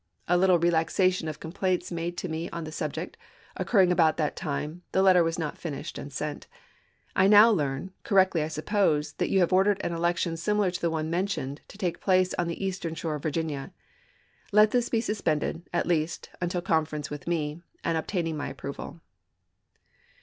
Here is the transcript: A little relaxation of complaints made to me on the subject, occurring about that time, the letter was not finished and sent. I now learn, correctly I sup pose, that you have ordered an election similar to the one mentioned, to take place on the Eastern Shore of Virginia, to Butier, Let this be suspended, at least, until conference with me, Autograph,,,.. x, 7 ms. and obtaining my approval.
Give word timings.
A 0.27 0.35
little 0.35 0.57
relaxation 0.57 1.27
of 1.27 1.39
complaints 1.39 1.91
made 1.91 2.17
to 2.17 2.27
me 2.27 2.49
on 2.49 2.63
the 2.63 2.71
subject, 2.71 3.17
occurring 3.55 3.91
about 3.91 4.17
that 4.17 4.35
time, 4.35 4.81
the 4.93 5.03
letter 5.03 5.23
was 5.23 5.37
not 5.37 5.59
finished 5.59 5.99
and 5.99 6.11
sent. 6.11 6.47
I 7.15 7.27
now 7.27 7.51
learn, 7.51 7.91
correctly 8.01 8.41
I 8.41 8.47
sup 8.47 8.65
pose, 8.65 9.13
that 9.19 9.29
you 9.29 9.41
have 9.41 9.53
ordered 9.53 9.79
an 9.81 9.93
election 9.93 10.37
similar 10.37 10.71
to 10.71 10.81
the 10.81 10.89
one 10.89 11.11
mentioned, 11.11 11.61
to 11.67 11.77
take 11.77 11.99
place 12.01 12.33
on 12.39 12.47
the 12.47 12.65
Eastern 12.65 12.95
Shore 12.95 13.13
of 13.13 13.21
Virginia, 13.21 13.61
to 13.61 13.69
Butier, 13.69 14.49
Let 14.51 14.71
this 14.71 14.89
be 14.89 15.01
suspended, 15.01 15.69
at 15.71 15.85
least, 15.85 16.31
until 16.41 16.63
conference 16.63 17.11
with 17.11 17.27
me, 17.27 17.61
Autograph,,,.. 17.61 17.61
x, 17.61 17.83
7 17.83 17.83
ms. 17.83 17.83
and 17.91 17.97
obtaining 17.99 18.37
my 18.37 18.49
approval. 18.49 19.01